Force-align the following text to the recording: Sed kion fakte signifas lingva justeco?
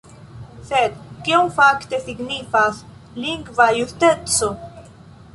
Sed 0.67 0.93
kion 1.25 1.51
fakte 1.57 1.99
signifas 2.05 2.79
lingva 3.25 3.67
justeco? 3.81 4.49